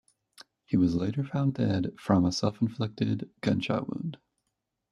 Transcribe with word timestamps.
He 0.65 0.77
was 0.77 0.95
later 0.95 1.23
found 1.23 1.53
dead 1.53 1.93
from 1.99 2.25
a 2.25 2.31
self-inflicted 2.31 3.29
gunshot 3.41 3.87
wound. 3.87 4.17